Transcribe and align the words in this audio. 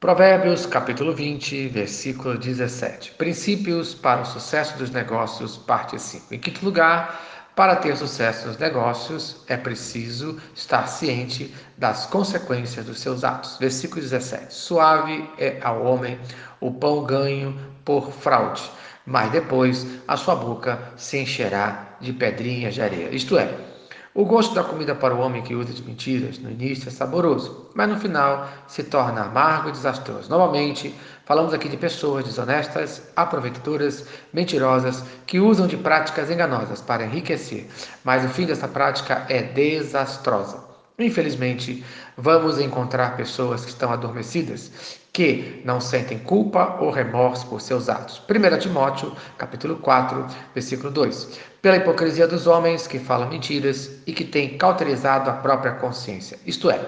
Provérbios 0.00 0.64
capítulo 0.64 1.14
20, 1.14 1.68
versículo 1.68 2.38
17. 2.38 3.12
Princípios 3.18 3.94
para 3.94 4.22
o 4.22 4.24
sucesso 4.24 4.78
dos 4.78 4.90
negócios, 4.90 5.58
parte 5.58 5.98
5. 5.98 6.32
Em 6.32 6.38
quinto 6.38 6.64
lugar, 6.64 7.20
para 7.54 7.76
ter 7.76 7.94
sucesso 7.98 8.48
nos 8.48 8.56
negócios, 8.56 9.44
é 9.46 9.58
preciso 9.58 10.40
estar 10.54 10.86
ciente 10.86 11.54
das 11.76 12.06
consequências 12.06 12.86
dos 12.86 12.98
seus 12.98 13.24
atos. 13.24 13.58
Versículo 13.58 14.00
17. 14.00 14.54
Suave 14.54 15.28
é 15.36 15.58
ao 15.62 15.84
homem 15.84 16.18
o 16.60 16.72
pão 16.72 17.04
ganho 17.04 17.54
por 17.84 18.10
fraude, 18.10 18.62
mas 19.04 19.30
depois 19.30 19.86
a 20.08 20.16
sua 20.16 20.34
boca 20.34 20.80
se 20.96 21.18
encherá 21.18 21.98
de 22.00 22.14
pedrinhas 22.14 22.72
de 22.72 22.80
areia. 22.80 23.14
Isto 23.14 23.36
é, 23.36 23.54
o 24.12 24.24
gosto 24.24 24.54
da 24.56 24.64
comida 24.64 24.92
para 24.92 25.14
o 25.14 25.20
homem 25.20 25.40
que 25.40 25.54
usa 25.54 25.72
de 25.72 25.82
mentiras 25.82 26.36
no 26.38 26.50
início 26.50 26.88
é 26.88 26.90
saboroso, 26.90 27.70
mas 27.76 27.88
no 27.88 27.96
final 27.96 28.48
se 28.66 28.82
torna 28.82 29.22
amargo 29.22 29.68
e 29.68 29.72
desastroso. 29.72 30.28
Novamente, 30.28 30.92
falamos 31.24 31.54
aqui 31.54 31.68
de 31.68 31.76
pessoas 31.76 32.24
desonestas, 32.24 33.08
aproveitadoras, 33.14 34.04
mentirosas, 34.32 35.04
que 35.26 35.38
usam 35.38 35.68
de 35.68 35.76
práticas 35.76 36.28
enganosas 36.28 36.80
para 36.80 37.04
enriquecer, 37.04 37.68
mas 38.02 38.24
o 38.24 38.28
fim 38.28 38.46
dessa 38.46 38.66
prática 38.66 39.24
é 39.28 39.42
desastrosa. 39.42 40.69
Infelizmente, 41.00 41.82
vamos 42.16 42.60
encontrar 42.60 43.16
pessoas 43.16 43.64
que 43.64 43.70
estão 43.70 43.90
adormecidas, 43.90 44.98
que 45.12 45.62
não 45.64 45.80
sentem 45.80 46.18
culpa 46.18 46.76
ou 46.78 46.90
remorso 46.90 47.46
por 47.46 47.60
seus 47.60 47.88
atos. 47.88 48.22
1 48.28 48.58
Timóteo, 48.58 49.16
capítulo 49.38 49.76
4, 49.76 50.26
versículo 50.54 50.90
2. 50.90 51.40
Pela 51.62 51.78
hipocrisia 51.78 52.28
dos 52.28 52.46
homens 52.46 52.86
que 52.86 52.98
falam 52.98 53.30
mentiras 53.30 53.90
e 54.06 54.12
que 54.12 54.24
têm 54.24 54.58
cauterizado 54.58 55.30
a 55.30 55.34
própria 55.34 55.72
consciência. 55.72 56.38
Isto 56.46 56.70
é, 56.70 56.80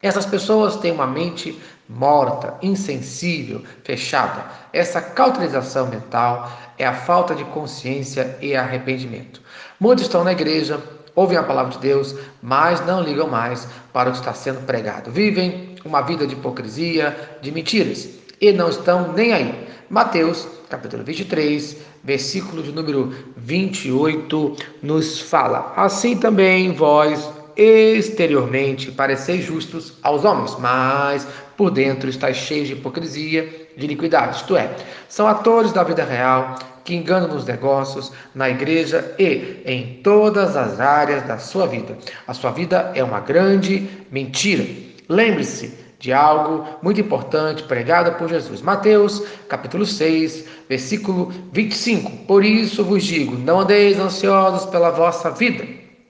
essas 0.00 0.26
pessoas 0.26 0.76
têm 0.76 0.92
uma 0.92 1.06
mente 1.06 1.58
morta, 1.88 2.56
insensível, 2.62 3.64
fechada. 3.82 4.44
Essa 4.72 5.00
cauterização 5.00 5.88
mental 5.88 6.52
é 6.78 6.86
a 6.86 6.94
falta 6.94 7.34
de 7.34 7.44
consciência 7.46 8.38
e 8.40 8.54
arrependimento. 8.54 9.42
Muitos 9.80 10.04
estão 10.04 10.22
na 10.22 10.32
igreja, 10.32 10.80
ouvem 11.18 11.36
a 11.36 11.42
palavra 11.42 11.72
de 11.72 11.78
Deus, 11.78 12.14
mas 12.40 12.84
não 12.86 13.02
ligam 13.02 13.26
mais 13.26 13.66
para 13.92 14.08
o 14.08 14.12
que 14.12 14.18
está 14.18 14.32
sendo 14.32 14.64
pregado. 14.64 15.10
Vivem 15.10 15.74
uma 15.84 16.00
vida 16.00 16.24
de 16.26 16.34
hipocrisia, 16.34 17.16
de 17.42 17.50
mentiras 17.50 18.08
e 18.40 18.52
não 18.52 18.68
estão 18.68 19.12
nem 19.12 19.32
aí. 19.32 19.68
Mateus, 19.90 20.46
capítulo 20.70 21.02
23, 21.02 21.76
versículo 22.04 22.62
de 22.62 22.70
número 22.70 23.12
28, 23.36 24.56
nos 24.80 25.20
fala: 25.20 25.72
Assim 25.76 26.16
também 26.16 26.72
vós 26.72 27.28
exteriormente 27.56 28.92
pareceis 28.92 29.44
justos 29.44 29.94
aos 30.04 30.24
homens, 30.24 30.56
mas 30.60 31.26
por 31.56 31.72
dentro 31.72 32.08
estáis 32.08 32.36
cheios 32.36 32.68
de 32.68 32.74
hipocrisia, 32.74 33.68
de 33.76 33.84
iniquidade. 33.84 34.36
Isto 34.36 34.56
é, 34.56 34.70
são 35.08 35.26
atores 35.26 35.72
da 35.72 35.82
vida 35.82 36.04
real 36.04 36.56
que 36.88 36.96
enganam 36.96 37.28
nos 37.28 37.44
negócios, 37.44 38.10
na 38.34 38.48
igreja 38.48 39.14
e 39.18 39.60
em 39.66 40.00
todas 40.02 40.56
as 40.56 40.80
áreas 40.80 41.22
da 41.24 41.36
sua 41.36 41.66
vida. 41.66 41.98
A 42.26 42.32
sua 42.32 42.50
vida 42.50 42.90
é 42.94 43.04
uma 43.04 43.20
grande 43.20 43.86
mentira. 44.10 44.64
Lembre-se 45.06 45.70
de 45.98 46.14
algo 46.14 46.66
muito 46.82 46.98
importante 46.98 47.62
pregado 47.64 48.12
por 48.12 48.30
Jesus. 48.30 48.62
Mateus, 48.62 49.22
capítulo 49.50 49.84
6, 49.84 50.46
versículo 50.66 51.30
25. 51.52 52.10
Por 52.24 52.42
isso 52.42 52.82
vos 52.82 53.04
digo: 53.04 53.36
não 53.36 53.60
andeis 53.60 53.98
ansiosos 53.98 54.64
pela 54.70 54.88
vossa 54.88 55.30
vida, 55.30 55.66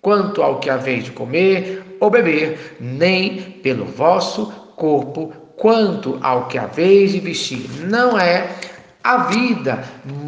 quanto 0.00 0.40
ao 0.40 0.60
que 0.60 0.70
haveis 0.70 1.02
de 1.02 1.10
comer 1.10 1.82
ou 1.98 2.10
beber, 2.10 2.76
nem 2.78 3.40
pelo 3.60 3.86
vosso 3.86 4.46
corpo, 4.76 5.32
quanto 5.56 6.16
ao 6.22 6.46
que 6.46 6.58
haveis 6.58 7.10
de 7.10 7.18
vestir. 7.18 7.68
Não 7.88 8.16
é 8.16 8.48
a 9.02 9.24
vida 9.24 9.84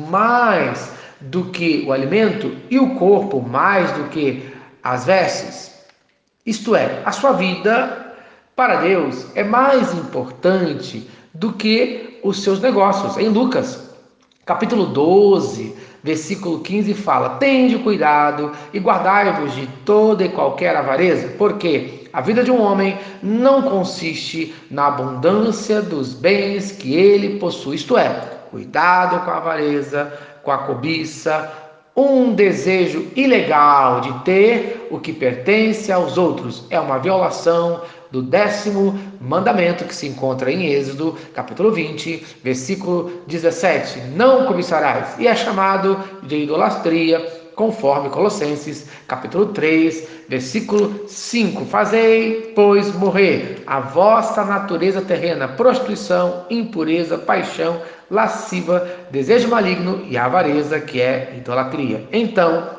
mais 0.09 0.93
do 1.21 1.45
que 1.45 1.85
o 1.87 1.93
alimento 1.93 2.55
e 2.71 2.79
o 2.79 2.95
corpo 2.97 3.41
mais 3.41 3.91
do 3.93 4.05
que 4.05 4.51
as 4.83 5.05
vestes. 5.05 5.73
Isto 6.45 6.75
é, 6.75 7.03
a 7.05 7.13
sua 7.13 7.33
vida 7.33 8.15
para 8.57 8.77
Deus 8.77 9.27
é 9.35 9.45
mais 9.45 9.95
importante 9.95 11.09
do 11.33 11.53
que 11.53 12.21
os 12.23 12.43
seus 12.43 12.61
negócios. 12.61 13.17
Em 13.17 13.29
Lucas, 13.29 13.91
capítulo 14.45 14.87
12, 14.87 15.75
versículo 16.03 16.61
15 16.61 16.95
fala: 16.95 17.37
Tende 17.37 17.79
cuidado 17.79 18.53
e 18.73 18.79
guardai-vos 18.79 19.55
de 19.55 19.67
toda 19.85 20.25
e 20.25 20.29
qualquer 20.29 20.77
avareza, 20.77 21.29
porque 21.39 22.09
a 22.13 22.21
vida 22.21 22.43
de 22.43 22.51
um 22.51 22.61
homem 22.61 22.99
não 23.23 23.63
consiste 23.63 24.55
na 24.71 24.89
abundância 24.89 25.81
dos 25.81 26.13
bens 26.13 26.73
que 26.73 26.95
ele 26.95 27.39
possui, 27.39 27.77
isto 27.77 27.97
é, 27.97 28.42
cuidado 28.53 29.25
com 29.25 29.31
a 29.31 29.39
avareza, 29.39 30.13
com 30.45 30.53
a 30.53 30.59
cobiça, 30.59 31.51
um 31.97 32.35
desejo 32.35 33.09
ilegal 33.17 34.01
de 34.01 34.13
ter 34.25 34.89
o 34.91 35.01
que 35.01 35.13
pertence 35.13 35.91
aos 35.91 36.17
outros. 36.17 36.65
É 36.71 36.79
uma 36.79 36.99
violação 36.99 37.83
do 38.11 38.23
décimo 38.23 38.99
mandamento 39.21 39.85
que 39.85 39.95
se 39.95 40.07
encontra 40.07 40.53
em 40.53 40.67
Êxodo, 40.67 41.17
capítulo 41.35 41.73
20, 41.73 42.39
versículo 42.45 43.23
17. 43.27 44.01
Não 44.15 44.47
cobiçarás. 44.47 45.19
E 45.19 45.27
é 45.27 45.35
chamado 45.35 45.99
de 46.23 46.43
idolatria 46.43 47.42
conforme 47.55 48.11
Colossenses, 48.11 48.87
capítulo 49.07 49.47
3, 49.47 50.09
versículo 50.29 51.07
5. 51.07 51.65
Fazei, 51.67 52.53
pois, 52.55 52.95
morrer 52.95 53.63
a 53.67 53.81
vossa 53.81 54.45
natureza 54.45 55.01
terrena, 55.01 55.49
prostituição, 55.49 56.47
impureza, 56.51 57.19
paixão, 57.19 57.81
lasciva, 58.11 58.87
desejo 59.11 59.49
maligno 59.49 60.05
e 60.09 60.17
avareza, 60.17 60.81
que 60.81 61.01
é 61.01 61.35
idolatria. 61.37 62.07
Então, 62.13 62.71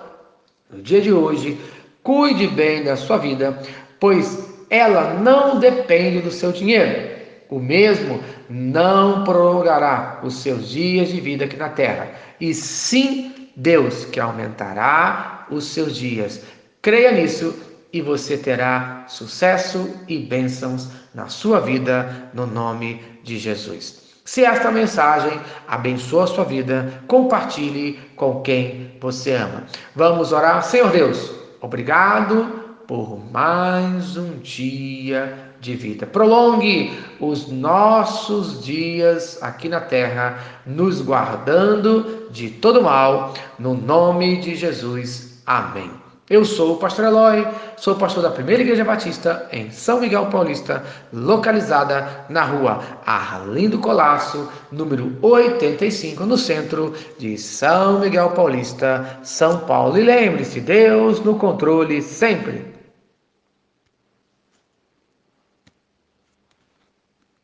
no 0.72 0.82
dia 0.82 1.02
de 1.02 1.12
hoje, 1.12 1.60
cuide 2.02 2.48
bem 2.48 2.84
da 2.84 2.96
sua 2.96 3.18
vida, 3.18 3.58
pois 4.00 4.52
ela 4.70 5.14
não 5.14 5.60
depende 5.60 6.20
do 6.20 6.32
seu 6.32 6.52
dinheiro. 6.52 7.14
O 7.50 7.60
mesmo 7.60 8.20
não 8.50 9.24
prolongará 9.24 10.20
os 10.24 10.42
seus 10.42 10.70
dias 10.70 11.10
de 11.10 11.22
vida 11.22 11.46
aqui 11.46 11.56
na 11.56 11.70
terra, 11.70 12.10
e 12.42 12.54
sim 12.54 13.43
Deus 13.56 14.06
que 14.06 14.20
aumentará 14.20 15.46
os 15.50 15.66
seus 15.66 15.96
dias. 15.96 16.42
Creia 16.82 17.12
nisso 17.12 17.56
e 17.92 18.02
você 18.02 18.38
terá 18.38 19.06
sucesso 19.08 19.90
e 20.08 20.18
bênçãos 20.20 20.90
na 21.14 21.28
sua 21.28 21.60
vida, 21.60 22.30
no 22.34 22.48
nome 22.48 23.02
de 23.24 23.38
Jesus. 23.38 24.02
Se 24.26 24.44
esta 24.44 24.72
mensagem 24.72 25.40
abençoa 25.68 26.24
a 26.24 26.28
sua 26.28 26.46
vida, 26.46 27.04
compartilhe 27.08 28.00
com 28.16 28.42
quem 28.42 28.98
você 29.00 29.34
ama. 29.34 29.66
Vamos 29.96 30.32
orar. 30.32 30.64
Senhor 30.64 30.90
Deus, 30.92 31.32
obrigado 31.62 32.64
por 32.88 33.20
mais 33.32 34.18
um 34.18 34.40
dia 34.40 35.53
de 35.64 35.76
vida. 35.76 36.06
Prolongue 36.06 36.94
os 37.20 37.48
nossos 37.48 38.64
dias 38.64 39.42
aqui 39.42 39.70
na 39.70 39.80
terra, 39.80 40.38
nos 40.66 41.02
guardando 41.02 42.28
de 42.30 42.50
todo 42.50 42.84
mal, 42.84 43.34
no 43.58 43.74
nome 43.74 44.38
de 44.42 44.56
Jesus. 44.56 45.42
Amém. 45.46 45.90
Eu 46.30 46.46
sou 46.46 46.74
o 46.74 46.78
pastor 46.78 47.06
Eloy, 47.06 47.46
sou 47.78 47.96
pastor 47.96 48.24
da 48.24 48.32
Primeira 48.32 48.62
Igreja 48.62 48.84
Batista 48.84 49.48
em 49.52 49.70
São 49.72 50.00
Miguel 50.00 50.28
Paulista, 50.28 50.84
localizada 51.12 52.26
na 52.30 52.44
rua 52.44 52.80
Arlindo 53.06 53.78
Colasso, 53.80 54.50
número 54.72 55.16
85, 55.22 56.26
no 56.26 56.38
centro 56.38 56.94
de 57.20 57.38
São 57.38 58.00
Miguel 58.00 58.30
Paulista, 58.32 59.20
São 59.22 59.60
Paulo. 59.60 59.98
E 59.98 60.02
lembre-se, 60.02 60.62
Deus 60.62 61.20
no 61.20 61.36
controle 61.36 62.02
sempre. 62.02 62.74